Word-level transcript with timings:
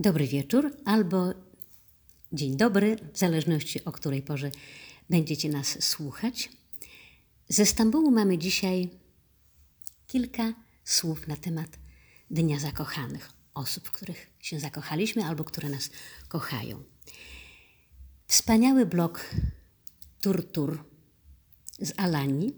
Dobry 0.00 0.26
wieczór 0.26 0.76
albo 0.84 1.34
dzień 2.32 2.56
dobry, 2.56 2.96
w 3.12 3.18
zależności 3.18 3.84
o 3.84 3.92
której 3.92 4.22
porze 4.22 4.50
będziecie 5.10 5.48
nas 5.48 5.84
słuchać. 5.84 6.50
Ze 7.48 7.66
Stambułu 7.66 8.10
mamy 8.10 8.38
dzisiaj 8.38 8.90
kilka 10.06 10.54
słów 10.84 11.28
na 11.28 11.36
temat 11.36 11.78
Dnia 12.30 12.58
Zakochanych, 12.58 13.32
osób, 13.54 13.88
w 13.88 13.92
których 13.92 14.30
się 14.40 14.60
zakochaliśmy 14.60 15.24
albo 15.24 15.44
które 15.44 15.68
nas 15.68 15.90
kochają. 16.28 16.82
Wspaniały 18.26 18.86
blog 18.86 19.30
Turtur 20.20 20.84
z 21.78 21.92
Alanii, 21.96 22.54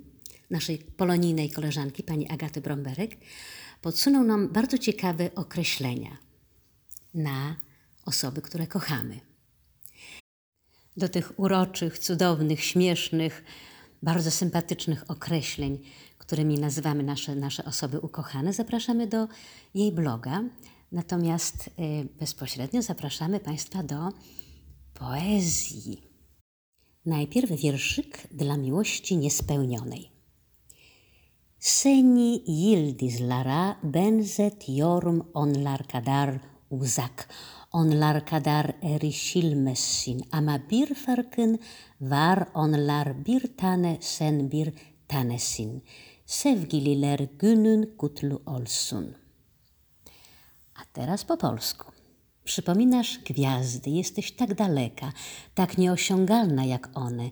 naszej 0.50 0.79
polonijnej 0.79 1.50
koleżanki, 1.50 2.02
pani 2.02 2.29
Agaty 2.29 2.61
Bromberek, 2.61 3.16
podsunął 3.82 4.25
nam 4.25 4.48
bardzo 4.48 4.79
ciekawe 4.79 5.34
określenia 5.34 6.30
na 7.14 7.56
osoby, 8.06 8.42
które 8.42 8.66
kochamy. 8.66 9.20
Do 10.96 11.09
tych 11.09 11.38
uroczych, 11.38 11.98
cudownych, 11.98 12.64
śmiesznych, 12.64 13.45
bardzo 14.02 14.30
sympatycznych 14.30 15.10
określeń, 15.10 15.78
którymi 16.18 16.59
nazywamy 16.59 17.02
nasze, 17.02 17.34
nasze 17.34 17.65
osoby 17.65 18.01
ukochane, 18.01 18.52
zapraszamy 18.52 19.06
do 19.06 19.28
jej 19.74 19.92
bloga. 19.92 20.45
Natomiast 20.92 21.66
y, 21.66 21.70
bezpośrednio 22.20 22.82
zapraszamy 22.82 23.40
Państwa 23.40 23.82
do 23.82 24.09
poezji. 24.95 26.02
Najpierw 27.06 27.51
wierszyk 27.51 28.29
dla 28.30 28.56
miłości 28.56 29.16
niespełnionej. 29.16 30.20
Seni 31.60 32.42
yıldız 32.46 33.20
lara 33.20 33.77
benzet 33.82 34.68
yorum 34.68 35.30
onlar 35.34 35.87
kadar 35.87 36.40
uzak. 36.70 37.29
Onlar 37.73 38.27
kadar 38.27 38.73
erişilmezsin 38.83 40.29
ama 40.32 40.60
bir 40.71 40.95
farkın 40.95 41.59
var 42.01 42.49
onlar 42.54 43.26
bir 43.26 43.57
tane 43.57 43.99
sen 44.01 44.51
bir 44.51 44.73
tanesin. 45.09 45.85
Sevgililer 46.26 47.18
günün 47.38 47.96
kutlu 47.98 48.43
olsun. 48.46 49.16
A 50.74 50.82
teraz 50.95 51.24
po 51.24 51.38
polsku. 51.38 51.93
Przypominasz 52.45 53.18
gwiazdy, 53.18 53.91
jesteś 53.91 54.32
tak 54.32 54.54
daleka, 54.54 55.13
tak 55.54 55.79
nieosiągalna 55.79 56.65
jak 56.65 56.91
one, 56.95 57.30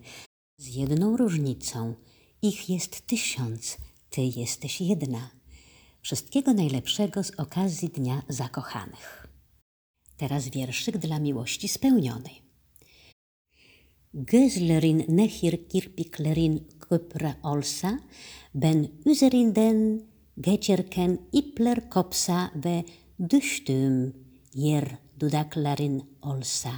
z 0.57 0.67
jedną 0.67 1.17
różnicą. 1.17 1.95
Ich 2.41 2.69
jest 2.69 3.07
tysiąc, 3.07 3.77
ty 4.09 4.21
jesteś 4.21 4.81
jedna. 4.81 5.29
Wszystkiego 6.01 6.53
najlepszego 6.53 7.23
z 7.23 7.31
okazji 7.39 7.89
Dnia 7.89 8.21
Zakochanych. 8.29 9.28
Teraz 10.19 10.49
wierszyk 10.49 10.97
dla 10.97 11.19
miłości 11.19 11.67
spełnionej. 11.67 12.41
Gözlerin 14.13 15.03
nehir 15.07 15.67
kirpiklerin 15.67 16.59
köpre 16.79 17.33
olsa, 17.43 17.99
ben 18.53 18.87
üzerinden 19.05 20.01
geçerken 20.41 21.19
ipler 21.31 21.89
kopsa 21.89 22.51
ve 22.55 22.85
düştüğüm 23.29 24.13
yer 24.53 24.97
dudakların 25.19 26.03
olsa. 26.21 26.71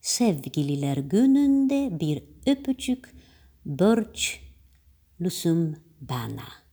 Sevgililer 0.00 0.96
gününde 0.96 2.00
bir 2.00 2.22
öpücük 2.46 3.14
borç 3.64 4.40
lusum 5.20 5.76
bana. 6.00 6.65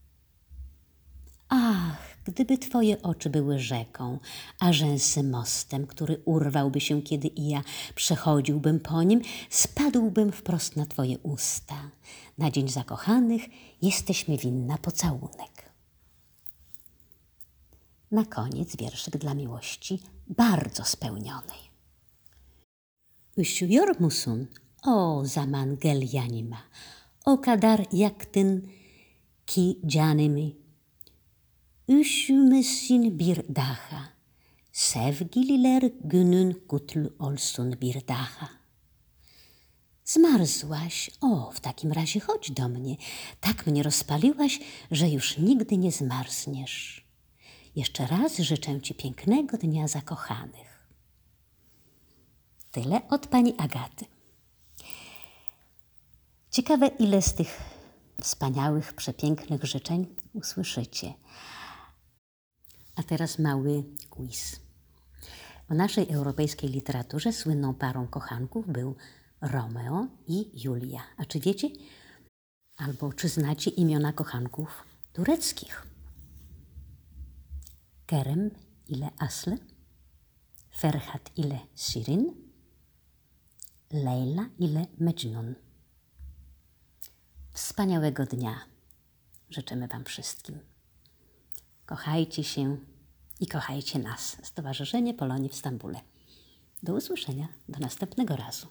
Gdyby 2.25 2.57
Twoje 2.57 3.02
oczy 3.02 3.29
były 3.29 3.59
rzeką, 3.59 4.19
a 4.59 4.73
rzęsy 4.73 5.23
mostem, 5.23 5.88
który 5.88 6.21
urwałby 6.25 6.81
się, 6.81 7.02
kiedy 7.02 7.27
i 7.27 7.49
ja 7.49 7.63
przechodziłbym 7.95 8.79
po 8.79 9.03
nim, 9.03 9.21
spadłbym 9.49 10.31
wprost 10.31 10.75
na 10.75 10.85
Twoje 10.85 11.19
usta. 11.19 11.91
Na 12.38 12.51
dzień 12.51 12.69
zakochanych 12.69 13.41
jesteśmy 13.81 14.38
winna 14.38 14.78
pocałunek. 14.78 15.72
Na 18.11 18.25
koniec 18.25 18.75
wierszyk 18.75 19.17
dla 19.17 19.34
miłości 19.34 20.00
bardzo 20.28 20.84
spełnionej. 20.85 21.73
Üşüyor 23.38 24.00
musun? 24.00 24.47
O 24.84 25.25
zaman 25.25 25.78
gel. 25.78 26.01
O 27.25 27.41
kadar 27.41 27.85
yaktın 27.91 28.69
ki 29.45 29.79
canımı 29.85 30.62
Üşümesin 31.89 33.19
bir 33.19 33.55
daha. 33.55 34.09
Sevgililer 34.71 35.83
günün 36.03 36.63
kutlu 36.67 37.13
olsun 37.19 37.81
bir 37.81 38.07
daha. 38.07 38.49
Zmarzłaś? 40.05 41.09
O, 41.22 41.51
w 41.51 41.59
takim 41.59 41.91
razie 41.91 42.19
chodź 42.19 42.51
do 42.51 42.69
mnie. 42.69 42.95
Tak 43.39 43.67
mnie 43.67 43.83
rozpaliłaś, 43.83 44.59
że 44.91 45.09
już 45.09 45.38
nigdy 45.38 45.77
nie 45.77 45.91
zmarzniesz. 45.91 47.05
Jeszcze 47.75 48.07
raz 48.07 48.38
życzę 48.38 48.81
Ci 48.81 48.93
pięknego 48.93 49.57
dnia 49.57 49.88
zakochanych. 49.88 50.89
Tyle 52.72 53.01
od 53.09 53.27
pani 53.27 53.53
Agaty. 53.57 54.05
Ciekawe, 56.51 56.88
ile 56.88 57.22
z 57.22 57.33
tych 57.33 57.61
wspaniałych, 58.22 58.93
przepięknych 58.93 59.63
życzeń 59.63 60.07
usłyszycie. 60.33 61.13
A 62.95 63.03
teraz 63.03 63.39
mały 63.39 63.83
quiz. 64.09 64.59
W 65.69 65.75
naszej 65.75 66.09
europejskiej 66.09 66.69
literaturze 66.69 67.33
słynną 67.33 67.73
parą 67.73 68.07
kochanków 68.07 68.67
był 68.67 68.95
Romeo 69.41 70.07
i 70.27 70.63
Julia. 70.63 71.03
A 71.17 71.25
czy 71.25 71.39
wiecie, 71.39 71.69
albo 72.77 73.13
czy 73.13 73.29
znacie 73.29 73.71
imiona 73.71 74.13
kochanków 74.13 74.83
tureckich? 75.13 75.87
Kerem 78.05 78.51
ile 78.87 79.09
Asle, 79.19 79.57
Ferhat 80.77 81.31
ile 81.37 81.59
Sirin, 81.75 82.33
Leila 83.91 84.49
ile 84.59 84.85
Mejnun. 84.97 85.55
Wspaniałego 87.53 88.25
dnia 88.25 88.65
życzymy 89.49 89.87
Wam 89.87 90.05
wszystkim. 90.05 90.72
Kochajcie 91.85 92.44
się 92.44 92.77
i 93.39 93.47
kochajcie 93.47 93.99
nas. 93.99 94.38
Stowarzyszenie 94.44 95.13
Polonii 95.13 95.49
w 95.49 95.55
Stambule. 95.55 96.01
Do 96.83 96.94
usłyszenia, 96.94 97.47
do 97.69 97.79
następnego 97.79 98.35
razu. 98.35 98.67